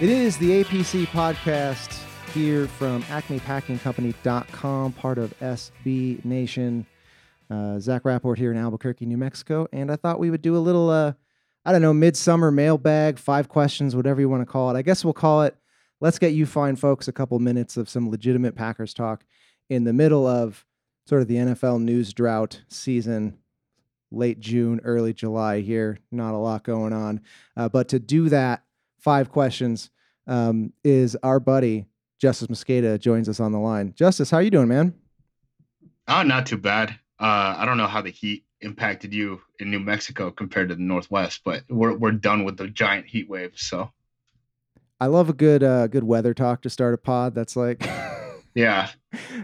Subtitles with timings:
[0.00, 2.00] It is the APC podcast
[2.32, 6.86] here from acmepackingcompany.com, part of SB Nation.
[7.50, 9.66] Uh, Zach Rapport here in Albuquerque, New Mexico.
[9.72, 11.14] And I thought we would do a little, uh,
[11.64, 14.78] I don't know, midsummer mailbag, five questions, whatever you want to call it.
[14.78, 15.56] I guess we'll call it,
[16.00, 19.24] let's get you fine folks a couple minutes of some legitimate Packers talk
[19.68, 20.64] in the middle of
[21.08, 23.36] sort of the NFL news drought season,
[24.12, 25.98] late June, early July here.
[26.12, 27.20] Not a lot going on.
[27.56, 28.62] Uh, but to do that,
[28.98, 29.90] five questions
[30.26, 31.86] um, is our buddy
[32.22, 33.92] Justis Mosqueda joins us on the line.
[33.92, 34.94] Justis, how you doing, man?
[36.08, 36.90] Oh, not too bad.
[37.20, 40.82] Uh, I don't know how the heat impacted you in New Mexico compared to the
[40.82, 43.62] Northwest, but we're we're done with the giant heat waves.
[43.62, 43.92] So
[45.00, 47.34] I love a good uh, good weather talk to start a pod.
[47.34, 47.80] That's like
[48.58, 48.88] yeah,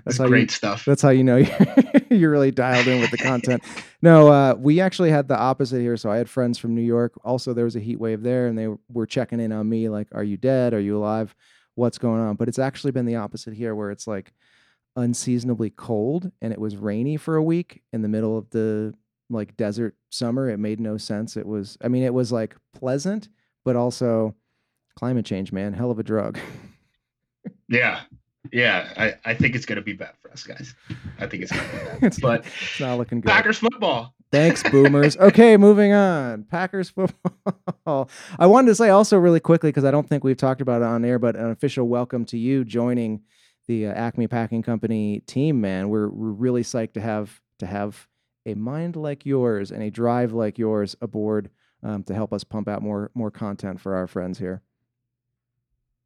[0.04, 0.84] that's great you, stuff.
[0.84, 1.58] That's how you know you're,
[2.10, 3.62] you're really dialed in with the content.
[4.02, 5.96] no, uh, we actually had the opposite here.
[5.96, 7.12] So I had friends from New York.
[7.24, 10.08] Also, there was a heat wave there, and they were checking in on me like,
[10.12, 10.74] "Are you dead?
[10.74, 11.32] Are you alive?
[11.76, 14.32] What's going on?" But it's actually been the opposite here, where it's like
[14.96, 18.94] unseasonably cold, and it was rainy for a week in the middle of the
[19.30, 20.50] like desert summer.
[20.50, 21.36] It made no sense.
[21.36, 23.28] It was, I mean, it was like pleasant,
[23.64, 24.34] but also
[24.98, 26.36] climate change, man, hell of a drug.
[27.68, 28.00] yeah,
[28.52, 30.74] yeah, I, I think it's going to be bad for us guys.
[31.18, 31.98] I think it's going to be bad.
[32.02, 33.30] it's, but it's not looking good.
[33.30, 34.14] Packers football.
[34.30, 35.16] Thanks, boomers.
[35.16, 36.44] okay, moving on.
[36.44, 38.10] Packers football.
[38.38, 40.86] I wanted to say also really quickly because I don't think we've talked about it
[40.86, 43.22] on air, but an official welcome to you joining
[43.68, 45.60] the uh, Acme Packing Company team.
[45.60, 48.08] Man, we're we're really psyched to have to have
[48.44, 51.50] a mind like yours and a drive like yours aboard
[51.82, 54.62] um, to help us pump out more more content for our friends here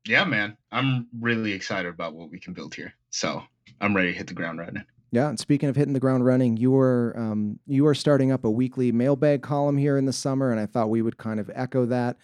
[0.09, 2.95] yeah, man, I'm really excited about what we can build here.
[3.11, 3.43] So
[3.81, 4.85] I'm ready to hit the ground running.
[5.11, 8.45] Yeah, and speaking of hitting the ground running, you are um, you are starting up
[8.45, 11.51] a weekly mailbag column here in the summer, and I thought we would kind of
[11.55, 12.19] echo that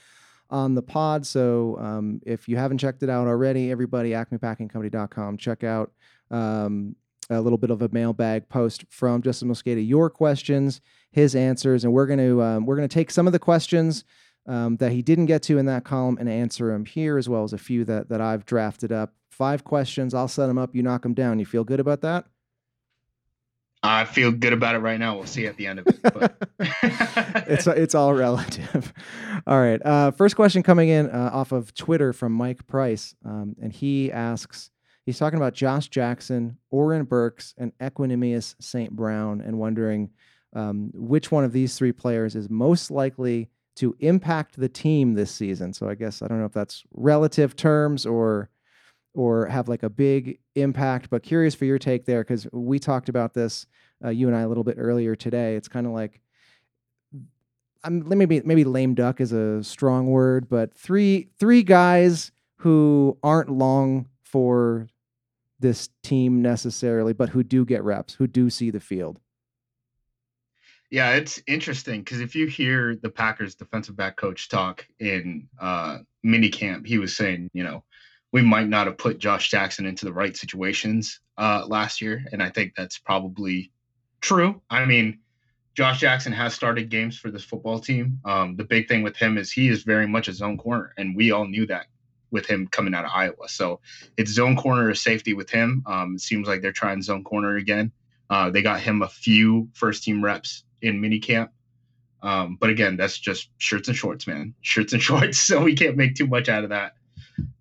[0.50, 1.27] on the pod.
[1.27, 5.93] So um, if you haven't checked it out already, everybody, acmepackingcompany.com, check out
[6.31, 6.95] um,
[7.31, 11.93] a little bit of a mailbag post from Justis Mosqueda, your questions, his answers, and
[11.93, 14.05] we're going to um, we're going to take some of the questions
[14.47, 17.44] um, that he didn't get to in that column and answer them here, as well
[17.44, 19.15] as a few that that I've drafted up.
[19.31, 20.15] Five questions.
[20.15, 20.75] I'll set them up.
[20.75, 21.38] You knock them down.
[21.38, 22.27] You feel good about that?
[23.84, 25.16] I feel good about it right now.
[25.16, 26.00] We'll see at the end of it.
[27.49, 28.94] it's it's all relative.
[29.47, 29.84] All right.
[29.84, 34.10] Uh, first question coming in uh, off of Twitter from Mike Price, um, and he
[34.10, 34.71] asks.
[35.04, 38.91] He's talking about Josh Jackson, Oren Burks, and Equanimeous St.
[38.91, 40.09] Brown, and wondering
[40.54, 45.31] um, which one of these three players is most likely to impact the team this
[45.31, 45.73] season.
[45.73, 48.51] So I guess I don't know if that's relative terms or
[49.15, 53.09] or have like a big impact, but curious for your take there because we talked
[53.09, 53.67] about this
[54.05, 55.55] uh, you and I a little bit earlier today.
[55.57, 56.21] It's kind of like
[57.84, 63.51] I'm maybe maybe lame duck is a strong word, but three three guys who aren't
[63.51, 64.89] long for
[65.61, 69.21] this team necessarily, but who do get reps, who do see the field.
[70.94, 75.99] Yeah, it's interesting because if you hear the Packers defensive back coach talk in uh,
[76.25, 77.82] minicamp, he was saying, you know,
[78.31, 82.41] we might not have put Josh Jackson into the right situations uh, last year, and
[82.41, 83.72] I think that's probably
[84.21, 84.62] true.
[84.71, 85.19] I mean,
[85.75, 88.21] Josh Jackson has started games for this football team.
[88.25, 91.16] Um, the big thing with him is he is very much a zone corner, and
[91.16, 91.87] we all knew that
[92.31, 93.49] with him coming out of Iowa.
[93.49, 93.81] So
[94.16, 95.83] it's zone corner or safety with him.
[95.87, 97.91] Um, it seems like they're trying zone corner again.
[98.31, 101.49] Uh, they got him a few first team reps in minicamp.
[102.22, 104.55] Um, but again, that's just shirts and shorts, man.
[104.62, 105.39] Shirts and shorts.
[105.39, 106.95] So we can't make too much out of that.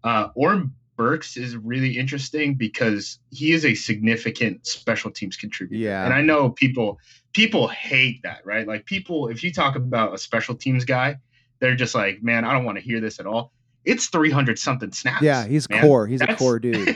[0.04, 5.84] Uh, Oren Burks is really interesting because he is a significant special teams contributor.
[5.84, 6.06] Yeah.
[6.06, 7.00] And I know people
[7.34, 8.68] people hate that, right?
[8.68, 11.18] Like people, if you talk about a special teams guy,
[11.60, 13.52] they're just like, man, I don't want to hear this at all.
[13.86, 15.24] It's 300 something snaps.
[15.24, 15.82] Yeah, he's man.
[15.82, 16.08] core.
[16.08, 16.96] He's that's, a core dude.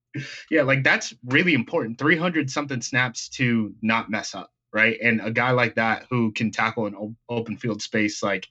[0.50, 1.98] yeah, like that's really important.
[1.98, 4.98] 300 something snaps to not mess up right?
[5.02, 8.48] And a guy like that who can tackle an open field space, like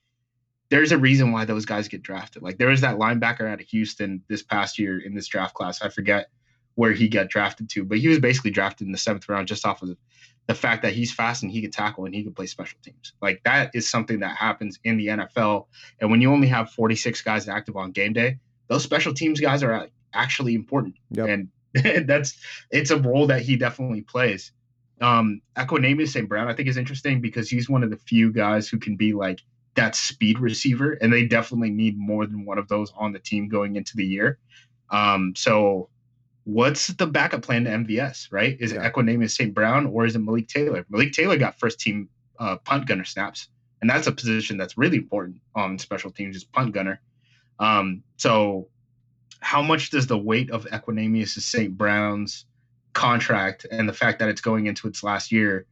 [0.70, 2.42] there's a reason why those guys get drafted.
[2.42, 5.82] Like there was that linebacker out of Houston this past year in this draft class.
[5.82, 6.28] I forget
[6.76, 9.66] where he got drafted to, but he was basically drafted in the seventh round just
[9.66, 9.96] off of
[10.48, 13.14] the fact that he's fast and he can tackle and he can play special teams.
[13.22, 15.68] Like that is something that happens in the NFL.
[16.00, 19.64] And when you only have 46 guys active on game day, those special teams guys
[19.64, 20.96] are uh, actually important.
[21.12, 21.28] Yep.
[21.28, 21.50] And
[22.08, 22.38] that's
[22.72, 24.52] it's a role that he definitely plays.
[25.02, 26.28] Um, Equanimeous St.
[26.28, 29.14] Brown, I think, is interesting because he's one of the few guys who can be
[29.14, 29.42] like
[29.76, 33.48] that speed receiver, and they definitely need more than one of those on the team
[33.48, 34.40] going into the year.
[34.90, 35.90] Um, so,
[36.46, 38.30] what's the backup plan to MVS?
[38.32, 38.58] Right?
[38.60, 38.86] Is yeah.
[38.86, 39.54] it Equanimeous St.
[39.54, 40.86] Brown or is it Malik Taylor?
[40.90, 42.10] Malik Taylor got first team
[42.40, 43.50] uh, punt gunner snaps,
[43.82, 47.00] and that's a position that's really important on special teams, is punt gunner.
[47.60, 48.70] Um, so,
[49.42, 51.78] how much does the weight of Equanimeous St.
[51.78, 52.47] Brown's
[52.98, 55.68] contract and the fact that it's going into its last year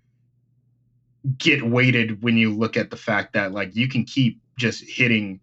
[1.40, 5.40] get weighted when you look at the fact that like you can keep just hitting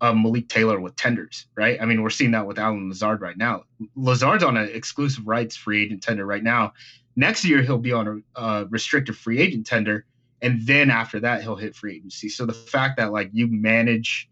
[0.00, 1.82] uh, Malik Taylor with tenders, right?
[1.82, 3.64] I mean, we're seeing that with Allen Lazard right now.
[3.96, 6.72] Lazard's on an exclusive rights free agent tender right now.
[7.16, 10.06] Next year, he'll be on a uh, restricted free agent tender,
[10.42, 12.28] and then after that, he'll hit free agency.
[12.28, 14.30] So the fact that like you manage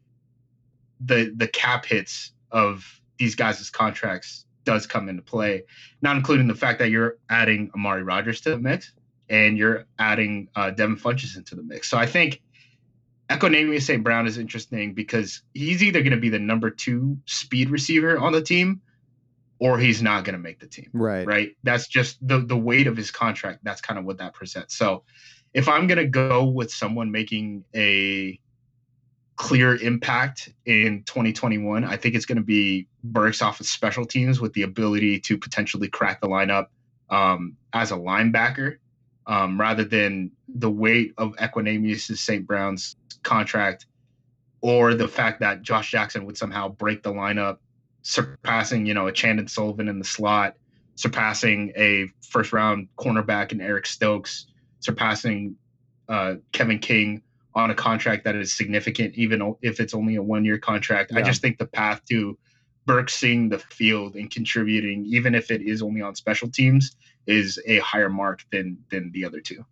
[1.00, 5.64] the the cap hits of these guys' contracts does come into play,
[6.02, 8.92] not including the fact that you're adding Amari Rodgers to the mix
[9.28, 11.88] and you're adding uh, Devin Funchess into the mix.
[11.88, 12.42] So I think
[13.30, 14.02] Equanimeous St.
[14.02, 18.32] Brown is interesting because he's either going to be the number two speed receiver on
[18.32, 18.80] the team
[19.58, 20.90] or he's not going to make the team.
[20.92, 21.26] Right.
[21.26, 21.56] Right.
[21.62, 23.60] That's just the, the weight of his contract.
[23.62, 24.76] That's kind of what that presents.
[24.76, 25.04] So
[25.54, 28.38] if I'm going to go with someone making a
[29.36, 34.40] clear impact in 2021, I think it's going to be Burks off of special teams
[34.40, 36.66] with the ability to potentially crack the lineup
[37.10, 38.76] um, as a linebacker
[39.26, 42.46] um, rather than the weight of Equanimeous St.
[42.46, 43.86] Brown's contract
[44.60, 47.58] or the fact that Josh Jackson would somehow break the lineup,
[48.02, 50.54] surpassing, you know, a Chandon Sullivan in the slot,
[50.94, 54.46] surpassing a first round cornerback in Eric Stokes,
[54.80, 55.56] surpassing
[56.08, 57.22] uh, Kevin King
[57.54, 61.12] on a contract that is significant, even if it's only a one year contract.
[61.12, 61.20] Yeah.
[61.20, 62.36] I just think the path to
[62.86, 66.96] Burke seeing the field and contributing, even if it is only on special teams,
[67.26, 69.64] is a higher mark than than the other two.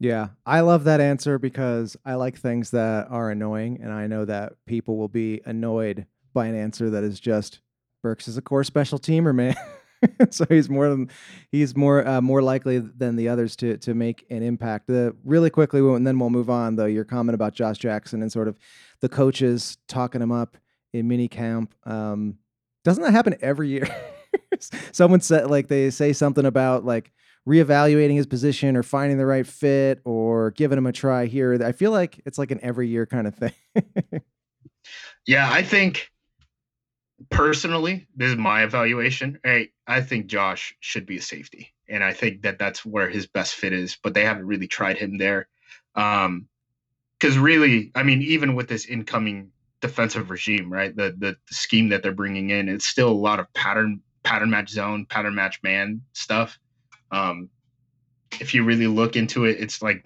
[0.00, 4.24] Yeah, I love that answer because I like things that are annoying, and I know
[4.24, 7.60] that people will be annoyed by an answer that is just
[8.02, 9.54] Burks is a core special teamer, man.
[10.30, 11.10] so he's more than
[11.50, 14.86] he's more uh, more likely than the others to to make an impact.
[14.86, 16.76] The really quickly, and then we'll move on.
[16.76, 18.58] Though your comment about Josh Jackson and sort of
[19.00, 20.56] the coaches talking him up
[20.92, 22.38] in mini camp, um,
[22.84, 23.88] doesn't that happen every year?
[24.92, 27.12] Someone said like they say something about like
[27.48, 31.60] reevaluating his position or finding the right fit or giving him a try here.
[31.64, 33.52] I feel like it's like an every year kind of thing.
[35.26, 36.10] yeah, I think
[37.30, 39.38] personally, this is my evaluation.
[39.44, 43.26] Hey, I think Josh should be a safety, and I think that that's where his
[43.26, 43.96] best fit is.
[44.02, 45.48] But they haven't really tried him there,
[45.94, 46.48] um,
[47.18, 51.88] because really, I mean, even with this incoming defensive regime, right, the, the the scheme
[51.90, 55.60] that they're bringing in, it's still a lot of pattern pattern match zone, pattern match
[55.62, 56.58] man stuff.
[57.10, 57.50] Um,
[58.40, 60.04] if you really look into it, it's like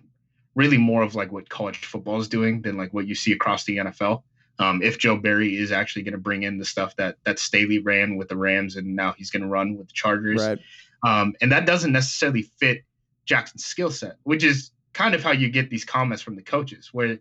[0.54, 3.64] really more of like what college football is doing than like what you see across
[3.64, 4.22] the NFL.
[4.58, 7.78] Um, if Joe Barry is actually going to bring in the stuff that that Staley
[7.78, 10.58] ran with the Rams and now he's going to run with the Chargers, right.
[11.02, 12.82] um, and that doesn't necessarily fit
[13.26, 16.90] Jackson's skill set, which is kind of how you get these comments from the coaches,
[16.92, 17.18] where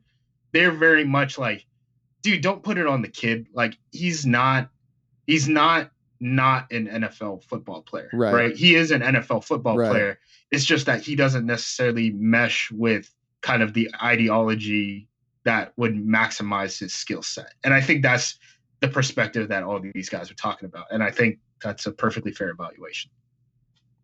[0.53, 1.65] they're very much like,
[2.21, 3.47] "Dude, don't put it on the kid.
[3.53, 4.69] Like he's not,
[5.27, 8.33] he's not not an NFL football player, right?
[8.33, 8.55] right?
[8.55, 9.91] He is an NFL football right.
[9.91, 10.19] player.
[10.51, 15.07] It's just that he doesn't necessarily mesh with kind of the ideology
[15.45, 17.53] that would maximize his skill set.
[17.63, 18.38] And I think that's
[18.81, 20.88] the perspective that all these guys are talking about.
[20.92, 23.12] And I think that's a perfectly fair evaluation.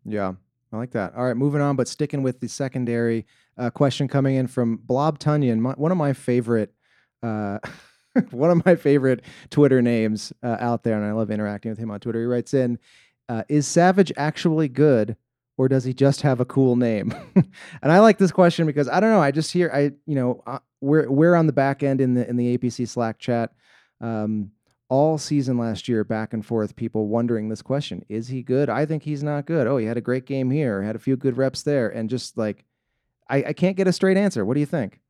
[0.04, 0.32] Yeah,
[0.72, 1.14] I like that.
[1.14, 3.26] All right, moving on, but sticking with the secondary
[3.58, 6.72] uh, question coming in from Blob Tunyon, my, one of my favorite.
[7.22, 7.58] Uh,
[8.30, 11.90] one of my favorite Twitter names uh, out there, and I love interacting with him
[11.90, 12.20] on Twitter.
[12.20, 12.78] He writes in,
[13.28, 15.16] uh, "Is Savage actually good,
[15.56, 19.00] or does he just have a cool name?" and I like this question because I
[19.00, 19.22] don't know.
[19.22, 22.28] I just hear I, you know, uh, we're we're on the back end in the
[22.28, 23.52] in the APC Slack chat.
[24.00, 24.50] Um,
[24.88, 28.68] all season last year, back and forth, people wondering this question: Is he good?
[28.68, 29.66] I think he's not good.
[29.66, 32.36] Oh, he had a great game here, had a few good reps there, and just
[32.36, 32.64] like,
[33.30, 34.44] I, I can't get a straight answer.
[34.44, 35.00] What do you think?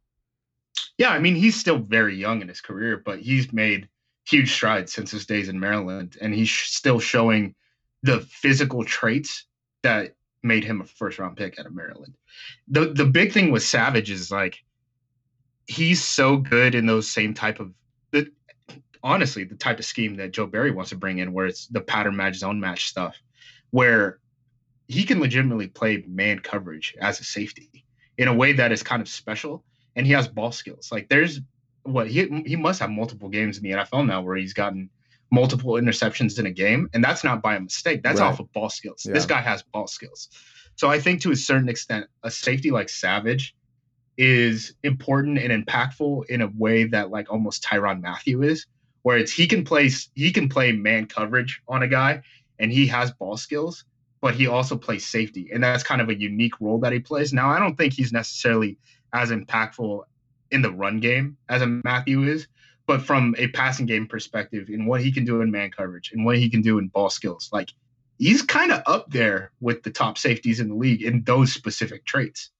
[0.99, 3.88] Yeah, I mean, he's still very young in his career, but he's made
[4.25, 7.55] huge strides since his days in Maryland, and he's still showing
[8.02, 9.47] the physical traits
[9.83, 12.14] that made him a first round pick out of Maryland.
[12.69, 14.62] The the big thing with Savage is like
[15.66, 17.73] he's so good in those same type of
[18.11, 18.31] the
[19.02, 21.81] honestly the type of scheme that Joe Barry wants to bring in, where it's the
[21.81, 23.16] pattern match zone match stuff,
[23.71, 24.19] where
[24.88, 27.85] he can legitimately play man coverage as a safety
[28.19, 29.64] in a way that is kind of special
[29.97, 30.90] and he has ball skills.
[30.92, 31.40] Like there's
[31.85, 34.90] what he he must have multiple games in the NFL now where he's gotten
[35.31, 38.02] multiple interceptions in a game, and that's not by a mistake.
[38.02, 38.26] That's right.
[38.26, 39.04] off of ball skills.
[39.07, 39.14] Yeah.
[39.14, 40.28] This guy has ball skills.
[40.76, 43.54] So I think to a certain extent, a safety like Savage
[44.16, 48.66] is important and impactful in a way that like almost Tyrann Mathieu is,
[49.02, 52.23] where it's he can play he can play man coverage on a guy
[52.59, 53.85] and he has ball skills,
[54.21, 57.33] but he also plays safety, and that's kind of a unique role that he plays.
[57.33, 58.78] Now I don't think he's necessarily
[59.12, 60.02] as impactful
[60.50, 62.47] in the run game as a Mathieu is,
[62.87, 66.25] but from a passing game perspective, in what he can do in man coverage and
[66.25, 67.71] what he can do in ball skills, like
[68.19, 72.04] he's kind of up there with the top safeties in the league in those specific
[72.04, 72.50] traits.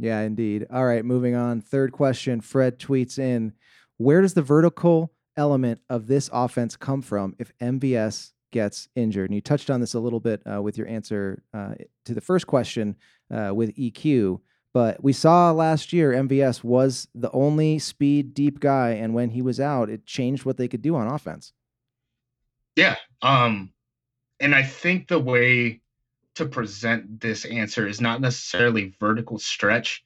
[0.00, 0.66] Yeah, indeed.
[0.72, 1.60] All right, moving on.
[1.60, 2.40] Third question.
[2.40, 3.52] Fred tweets in
[3.98, 9.28] Where does the vertical element of this offense come from if MVS gets injured?
[9.28, 11.74] And you touched on this a little bit uh, with your answer uh,
[12.06, 12.96] to the first question
[13.30, 14.40] uh, with EQ.
[14.72, 19.42] But we saw last year MVS was the only speed deep guy, and when he
[19.42, 21.52] was out, it changed what they could do on offense.
[22.74, 23.74] Yeah, um,
[24.38, 25.82] and I think the way
[26.36, 30.04] to present this answer is not necessarily vertical stretch,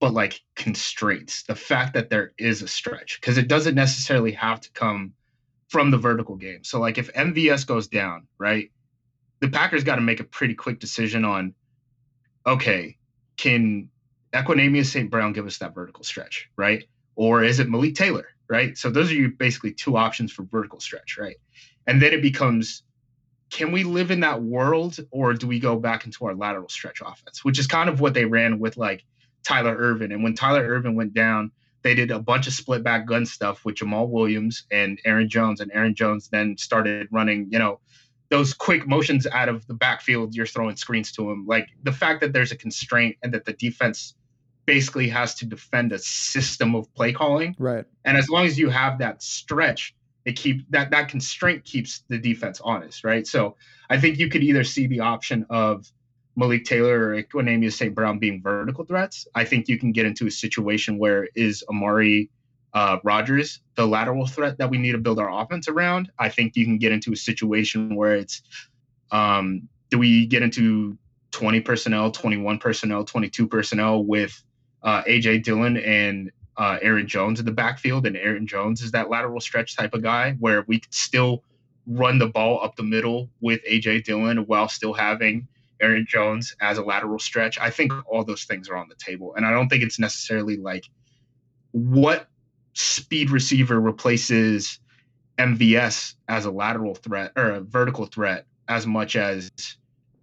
[0.00, 1.44] but like constraints.
[1.44, 5.12] The fact that there is a stretch, because it doesn't necessarily have to come
[5.68, 6.64] from the vertical game.
[6.64, 8.70] So, like if MVS goes down, right,
[9.40, 11.54] the Packers got to make a pretty quick decision on,
[12.46, 12.96] okay,
[13.36, 13.88] can
[14.32, 15.10] Equanimeous St.
[15.10, 16.84] Brown give us that vertical stretch, right?
[17.16, 18.76] Or is it Malik Taylor, right?
[18.76, 21.36] So those are you basically two options for vertical stretch, right?
[21.86, 22.82] And then it becomes
[23.50, 27.00] can we live in that world or do we go back into our lateral stretch
[27.00, 29.04] offense, which is kind of what they ran with like
[29.42, 30.12] Tyler Ervin.
[30.12, 31.50] And when Tyler Ervin went down,
[31.82, 35.60] they did a bunch of split back gun stuff with Jamaal Williams and Aaron Jones.
[35.60, 37.80] And Aaron Jones then started running, you know,
[38.28, 40.34] those quick motions out of the backfield.
[40.34, 41.46] You're throwing screens to him.
[41.46, 44.14] Like the fact that there's a constraint and that the defense
[44.66, 47.56] basically has to defend a system of play calling.
[47.58, 47.84] Right.
[48.04, 52.18] And as long as you have that stretch, it keep that that constraint keeps the
[52.18, 53.26] defense honest, right?
[53.26, 53.56] So
[53.88, 55.90] I think you could either see the option of
[56.36, 57.94] Malik Taylor or Equanimeous St.
[57.94, 59.26] Brown being vertical threats.
[59.34, 62.30] I think you can get into a situation where is Amari
[62.72, 66.10] uh, Rodgers the lateral threat that we need to build our offense around.
[66.18, 68.42] I think you can get into a situation where it's
[69.10, 70.96] um, do we get into
[71.32, 74.42] 20 personnel, 21 personnel, 22 personnel with
[74.82, 79.10] uh, AJ Dillon and uh, Aaron Jones in the backfield, and Aaron Jones is that
[79.10, 81.42] lateral stretch type of guy where we could still
[81.86, 85.48] run the ball up the middle with AJ Dillon while still having
[85.80, 87.58] Aaron Jones as a lateral stretch.
[87.58, 90.56] I think all those things are on the table, and I don't think it's necessarily
[90.56, 90.84] like
[91.72, 92.28] what
[92.74, 94.78] speed receiver replaces
[95.38, 99.50] MVS as a lateral threat or a vertical threat as much as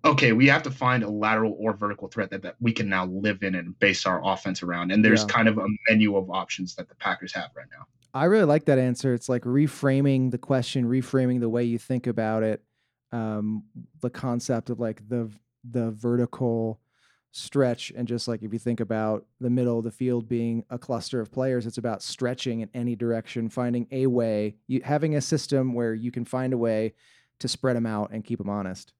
[0.08, 3.06] okay, we have to find a lateral or vertical threat that, that we can now
[3.06, 4.92] live in and base our offense around.
[4.92, 5.28] And there's yeah.
[5.28, 7.86] kind of a menu of options that the Packers have right now.
[8.14, 9.14] I really like that answer.
[9.14, 12.64] It's like reframing the question, reframing the way you think about it.
[13.12, 13.64] Um,
[14.02, 15.30] the concept of like the
[15.64, 16.80] the vertical
[17.32, 20.78] stretch and just like if you think about the middle of the field being a
[20.78, 25.22] cluster of players it's about stretching in any direction finding a way you having a
[25.22, 26.94] system where you can find a way
[27.40, 28.94] to spread them out and keep them honest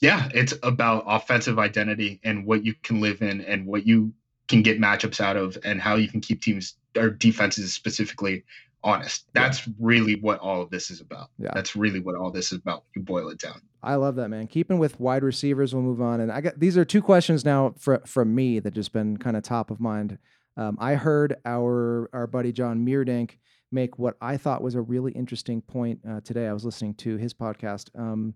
[0.00, 4.12] yeah, it's about offensive identity and what you can live in and what you
[4.48, 8.44] can get matchups out of and how you can keep teams or defenses specifically
[8.82, 9.26] honest.
[9.32, 9.72] That's yeah.
[9.80, 11.30] really what all of this is about.
[11.38, 11.50] Yeah.
[11.54, 12.84] That's really what all this is about.
[12.94, 13.62] You boil it down.
[13.82, 14.46] I love that, man.
[14.46, 16.20] Keeping with wide receivers, we'll move on.
[16.20, 19.36] And I got these are two questions now for, from me that just been kind
[19.36, 20.18] of top of mind.
[20.56, 23.38] Um, I heard our our buddy Jon Meerdink
[23.72, 26.46] make what I thought was a really interesting point uh, today.
[26.46, 27.88] I was listening to his podcast.
[27.98, 28.34] Um,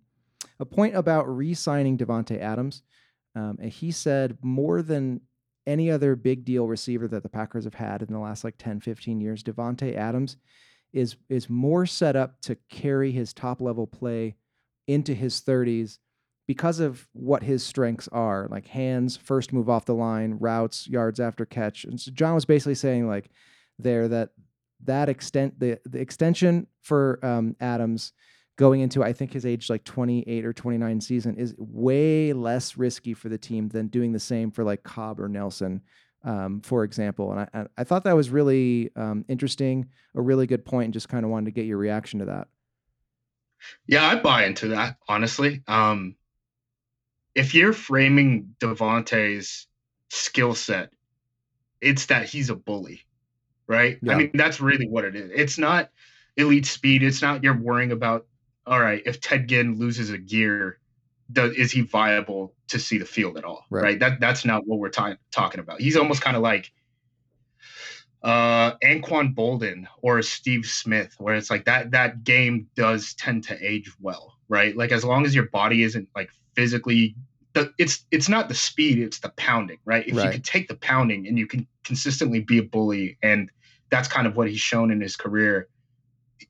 [0.61, 2.83] a point about re-signing Davante Adams.
[3.35, 5.21] Um, and he said more than
[5.67, 8.81] any other big deal receiver that the Packers have had in the last like 10,
[8.81, 10.37] 15 years, Davante Adams
[10.93, 14.35] is is more set up to carry his top level play
[14.87, 15.99] into his 30s
[16.47, 21.21] because of what his strengths are, like hands, first move off the line, routes, yards
[21.21, 21.85] after catch.
[21.85, 23.31] And so John was basically saying like
[23.79, 24.31] there that
[24.85, 28.13] that extent the the extension for um, Adams
[28.59, 33.15] going into I think his age like 28 or 29 season is way less risky
[33.15, 35.81] for the team than doing the same for like Cobb or Nelson,
[36.25, 37.33] um, for example.
[37.33, 39.87] And I, I thought that was really um, interesting,
[40.17, 42.49] a really good point, and just kind of wanted to get your reaction to that.
[43.87, 45.63] Yeah, I buy into that honestly.
[45.69, 46.17] Um,
[47.37, 49.69] if you're framing Davante's
[50.11, 50.91] skill set,
[51.81, 53.05] it's that he's a bully,
[53.69, 53.99] right?
[54.03, 54.15] Yeah.
[54.15, 55.31] I mean, that's really what it is.
[55.33, 55.91] It's not
[56.37, 57.05] elite speed.
[57.05, 58.27] It's not you're worrying about
[58.69, 60.79] all right, if Ted Ginn loses a gear,
[61.33, 63.65] does, is he viable to see the field at all?
[63.71, 63.83] Right.
[63.83, 63.99] right?
[63.99, 65.81] That that's not what we're ta- talking about.
[65.81, 66.71] He's almost kind of like
[68.23, 73.59] uh Anquan Boldin or Steve Smith, where it's like that that game does tend to
[73.65, 74.77] age well, right?
[74.77, 77.17] Like as long as your body isn't like physically
[77.55, 80.07] the, it's it's not the speed, it's the pounding, right?
[80.07, 80.27] If right.
[80.27, 83.51] you can take the pounding and you can consistently be a bully, and
[83.91, 85.69] that's kind of what he's shown in his career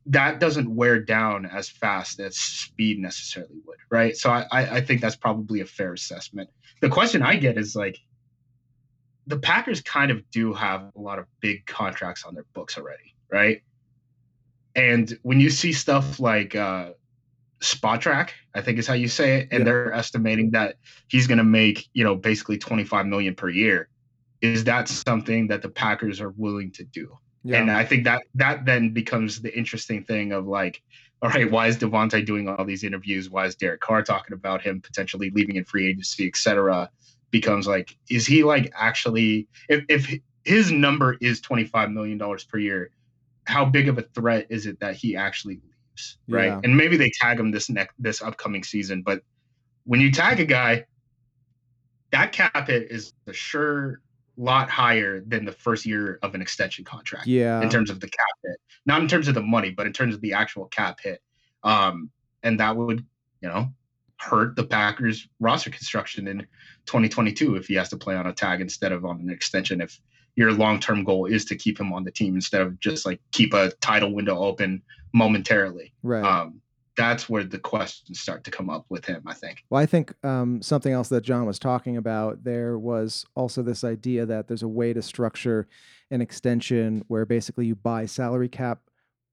[0.07, 4.17] that doesn't wear down as fast as speed necessarily would, right?
[4.17, 6.51] So I, I think that's probably a fair assessment.
[6.81, 7.99] The question I get is like,
[9.27, 13.15] the Packers kind of do have a lot of big contracts on their books already,
[13.31, 13.63] right?
[14.75, 16.91] And when you see stuff like uh,
[17.61, 19.65] Spotrac, I think is how you say it, and yeah.
[19.65, 20.77] they're estimating that
[21.09, 23.89] he's going to make, you know, basically 25 million per year.
[24.41, 27.19] Is that something that the Packers are willing to do?
[27.49, 27.63] Yeah.
[27.63, 30.83] And I think that that then becomes the interesting thing of like,
[31.23, 33.31] all right, why is Davante doing all these interviews?
[33.31, 36.91] Why is Derek Carr talking about him potentially leaving in free agency, et cetera?
[37.31, 42.19] Becomes like, is he like actually if if his number is $25 million
[42.51, 42.91] per year,
[43.45, 46.19] how big of a threat is it that he actually leaves?
[46.29, 46.47] Right.
[46.47, 46.61] Yeah.
[46.63, 49.03] And maybe they tag him this next this upcoming season.
[49.03, 49.23] But
[49.85, 50.85] when you tag a guy,
[52.13, 54.01] that cap hit is a sure
[54.39, 57.27] lot higher than the first year of an extension contract.
[57.27, 57.61] Yeah.
[57.61, 58.57] In terms of the cap hit.
[58.87, 61.21] Not in terms of the money, but in terms of the actual cap hit.
[61.65, 62.11] Um,
[62.43, 63.05] and that would,
[63.41, 63.69] you know,
[64.17, 66.41] hurt the Packers roster construction in
[66.87, 70.01] 2022 if he has to play on a tag instead of on an extension if
[70.37, 73.53] your long-term goal is to keep him on the team instead of just like keep
[73.55, 75.93] a title window open momentarily.
[76.03, 76.25] Right.
[76.25, 76.61] Um,
[76.99, 79.63] that's where the questions start to come up with him, I think.
[79.71, 83.85] Well, I think um, something else that John was talking about there was also this
[83.85, 85.69] idea that there's a way to structure
[86.11, 88.81] an extension where basically you buy salary cap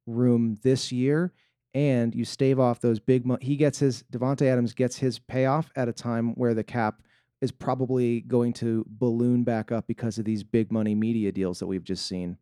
[0.05, 1.33] room this year
[1.73, 3.25] and you stave off those big.
[3.25, 7.01] Mo- he gets his Davante Adams gets his payoff at a time where the cap
[7.41, 11.67] is probably going to balloon back up because of these big money media deals that
[11.67, 12.37] we've just seen.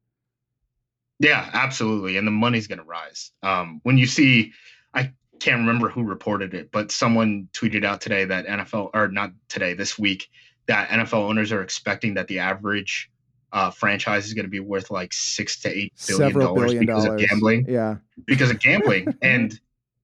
[1.20, 2.18] Yeah, absolutely.
[2.18, 3.32] And the money's going to rise.
[3.42, 4.52] Um, when you see,
[4.94, 9.32] I can't remember who reported it, but someone tweeted out today that NFL, or not
[9.50, 10.30] today, this week,
[10.68, 13.10] that NFL owners are expecting that the average
[13.52, 16.86] uh, franchise is going to be worth like six to eight billion Several dollars billion
[16.86, 17.22] because dollars.
[17.22, 17.66] of gambling.
[17.68, 17.96] Yeah,
[18.26, 19.60] because of gambling, and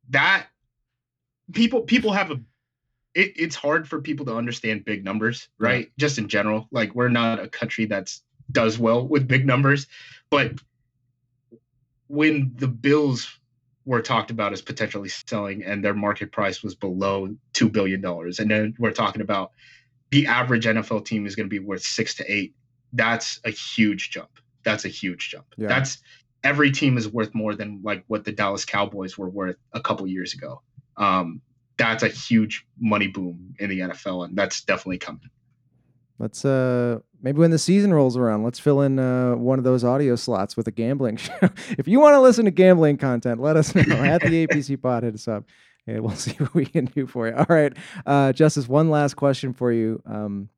[0.09, 0.47] that
[1.53, 2.39] people people have a
[3.15, 5.85] it, it's hard for people to understand big numbers, right?
[5.85, 5.91] Yeah.
[5.97, 8.21] Just in general, like we're not a country that's
[8.51, 9.87] does well with big numbers,
[10.29, 10.53] but
[12.07, 13.38] when the Bills
[13.85, 18.39] were talked about as potentially selling and their market price was below two billion dollars,
[18.39, 19.51] and then we're talking about
[20.11, 22.55] the average NFL team is going to be worth six to eight.
[22.93, 24.29] That's a huge jump.
[24.63, 25.45] That's a huge jump.
[25.57, 25.67] Yeah.
[25.67, 25.99] That's
[26.43, 30.07] every team is worth more than like what the Dallas Cowboys were worth a couple
[30.07, 30.61] years ago.
[30.97, 31.41] Um,
[31.77, 35.29] that's a huge money boom in the NFL, and that's definitely coming.
[36.19, 39.83] Let's uh maybe when the season rolls around, let's fill in uh, one of those
[39.83, 41.49] audio slots with a gambling show.
[41.77, 45.03] if you want to listen to gambling content, let us know at the APC pod.
[45.03, 45.45] Hit us up,
[45.87, 47.33] and we'll see what we can do for you.
[47.35, 47.73] All right,
[48.05, 48.67] uh, Justis.
[48.67, 50.01] One last question for you.
[50.05, 50.49] Um,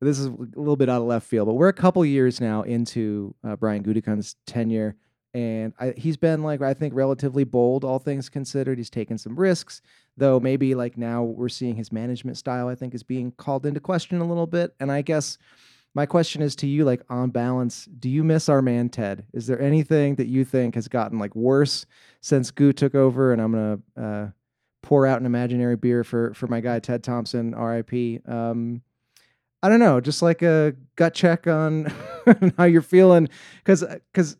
[0.00, 2.62] this is a little bit out of left field, but we're a couple years now
[2.62, 4.96] into uh, Brian Gutekunst's tenure
[5.34, 8.78] and I, he's been like I think relatively bold, all things considered.
[8.78, 9.82] He's taken some risks,
[10.18, 10.40] though.
[10.40, 12.68] Maybe like now we're seeing his management style.
[12.68, 14.74] I think is being called into question a little bit.
[14.80, 15.38] And I guess
[15.94, 19.24] my question is to you, like on balance, do you miss our man Ted?
[19.32, 21.86] Is there anything that you think has gotten like worse
[22.20, 23.32] since Goo took over?
[23.32, 24.26] And I'm gonna uh,
[24.82, 28.20] pour out an imaginary beer for for my guy Ted Thompson, R.I.P.
[28.26, 28.82] Um,
[29.62, 31.92] I don't know, just like a gut check on
[32.56, 33.28] how you're feeling,
[33.58, 34.36] because because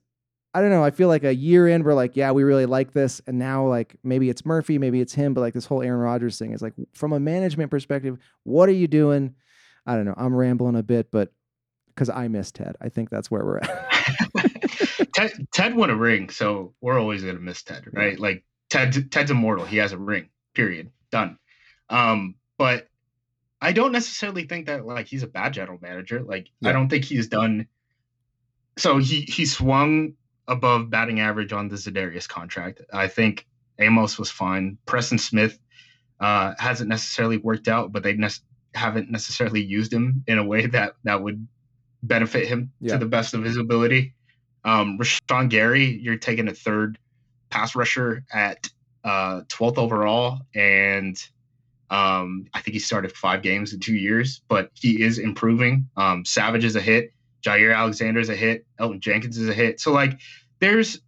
[0.54, 0.82] I don't know.
[0.82, 3.66] I feel like a year in, we're like, yeah, we really like this, and now
[3.66, 6.62] like maybe it's Murphy, maybe it's him, but like this whole Aaron Rodgers thing is
[6.62, 9.34] like from a management perspective, what are you doing?
[9.86, 10.14] I don't know.
[10.16, 11.32] I'm rambling a bit, but
[11.88, 15.12] because I miss Ted, I think that's where we're at.
[15.14, 18.14] Ted, Ted won a ring, so we're always gonna miss Ted, right?
[18.14, 18.22] Yeah.
[18.22, 19.64] Like Ted, Ted's immortal.
[19.64, 20.28] He has a ring.
[20.54, 20.90] Period.
[21.10, 21.38] Done.
[21.90, 22.88] Um, but
[23.60, 26.22] I don't necessarily think that like he's a bad general manager.
[26.22, 26.70] Like yeah.
[26.70, 27.66] I don't think he's done.
[28.76, 30.14] So he he swung
[30.48, 32.80] above batting average on the Za'Darius contract.
[32.92, 33.46] I think
[33.78, 34.78] Amos was fine.
[34.86, 35.58] Preston Smith
[36.18, 38.28] uh, hasn't necessarily worked out, but they ne-
[38.74, 41.46] haven't necessarily used him in a way that that would
[42.02, 42.94] benefit him yeah.
[42.94, 44.14] to the best of his ability.
[44.64, 46.98] Um, Rashan Gary, you're taking a third
[47.50, 48.68] pass rusher at
[49.04, 51.16] uh, 12th overall, and
[51.90, 55.88] um, I think he started five games in two years, but he is improving.
[55.96, 57.12] Um, Savage is a hit.
[57.42, 58.66] Jaire Alexander is a hit.
[58.80, 59.80] Elgton Jenkins is a hit.
[59.80, 60.18] So like
[60.60, 61.00] there's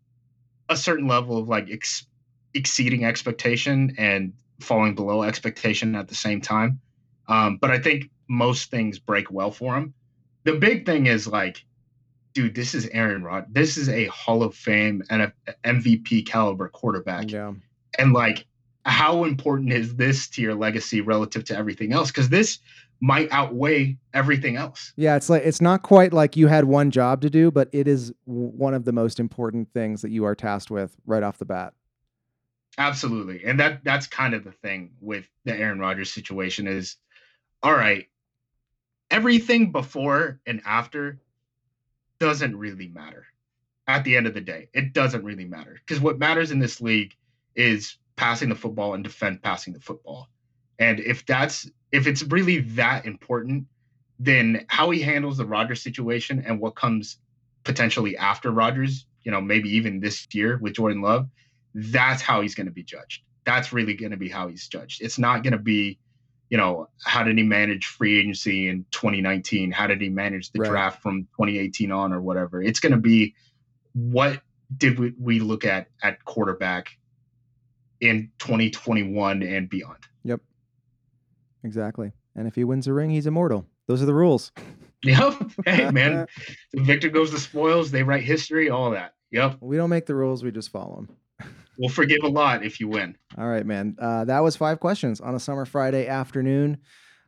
[0.69, 2.07] a certain level of like ex-
[2.55, 6.81] exceeding expectation and falling below expectation at the same time.
[7.29, 9.95] Um, but I think most things break well for him.
[10.45, 11.65] The big thing is like,
[12.33, 13.47] dude, this is Aaron Rod.
[13.51, 15.33] This is a Hall of Fame and a
[15.65, 17.31] MVP caliber quarterback.
[17.31, 17.53] Yeah.
[17.99, 18.47] And like,
[18.85, 22.11] how important is this to your legacy relative to everything else?
[22.11, 22.59] Because this
[23.01, 24.93] might outweigh everything else.
[24.97, 27.89] Yeah, it's like it's not quite like you had one job to do, but it
[27.89, 31.47] is one of the most important things that you are tasked with right off the
[31.47, 31.73] bat.
[32.79, 33.45] Absolutely.
[33.45, 36.97] And that that's kind of the thing with the Aaron Rodgers situation is
[37.63, 38.07] all right,
[39.11, 41.21] everything before and after
[42.19, 43.27] doesn't really matter.
[43.87, 44.69] at the end of the day.
[44.73, 47.17] It doesn't really matter because what matters in this league
[47.57, 50.29] is passing the football and defend passing the football.
[50.79, 53.67] And if that's if it's really that important,
[54.19, 57.19] then how he handles the Rodgers situation and what comes
[57.65, 61.29] potentially after Rodgers, you know, maybe even this year with Jordan Love,
[61.75, 63.23] that's how he's going to be judged.
[63.45, 65.03] That's really going to be how he's judged.
[65.03, 65.99] It's not going to be,
[66.51, 69.73] you know, how did he manage free agency in 2019?
[69.73, 70.71] How did he manage the right.
[70.71, 72.63] draft from 2018 on or whatever?
[72.63, 73.35] It's going to be
[73.95, 74.41] what
[74.77, 76.91] did we, we look at at quarterback
[78.01, 79.99] in 2021 and beyond.
[80.25, 80.41] Yep.
[81.65, 82.13] Exactly.
[82.35, 83.67] And if he wins a ring, he's immortal.
[83.87, 84.53] Those are the rules.
[85.03, 85.53] Yep.
[85.65, 86.27] Hey, man.
[86.75, 87.91] the victor goes the spoils.
[87.91, 89.15] They write history, all that.
[89.31, 89.57] Yep.
[89.63, 90.45] We don't make the rules.
[90.45, 91.07] We just follow
[91.39, 91.49] them.
[91.79, 93.17] we'll forgive a lot if you win.
[93.39, 93.97] All right, man.
[93.99, 96.77] Uh, that was five questions on a summer Friday afternoon.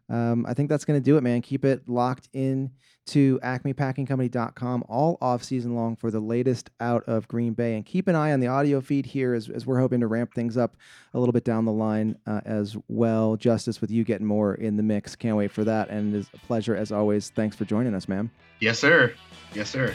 [0.09, 1.41] Um, I think that's going to do it, man.
[1.43, 2.71] Keep it locked in
[3.05, 7.75] to acmepackingcompany.com all off season long for the latest out of Green Bay.
[7.75, 10.35] And keep an eye on the audio feed here as, as we're hoping to ramp
[10.35, 10.77] things up
[11.15, 13.37] a little bit down the line uh, as well.
[13.37, 15.17] Justis, with you getting more in the mix.
[15.17, 15.88] Can't wait for that.
[15.88, 17.31] And it's a pleasure as always.
[17.31, 18.31] Thanks for joining us, man.
[18.61, 19.15] Yes, sir.
[19.55, 19.95] Yes, sir.